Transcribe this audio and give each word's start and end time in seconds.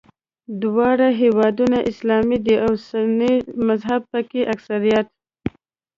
دواړه 0.61 1.07
هېوادونه 1.21 1.77
اسلامي 1.91 2.37
دي 2.45 2.55
او 2.65 2.71
سني 2.89 3.33
مذهب 3.67 4.01
په 4.11 4.19
کې 4.29 4.41
اکثریت 4.53 5.07
دی. 5.13 5.51